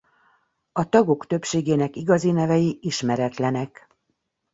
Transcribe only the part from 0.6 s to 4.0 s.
A tagok többségének igazi nevei ismeretlenek.